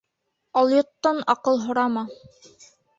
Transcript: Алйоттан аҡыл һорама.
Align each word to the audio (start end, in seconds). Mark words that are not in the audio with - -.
Алйоттан 0.61 1.21
аҡыл 1.37 1.63
һорама. 1.69 2.09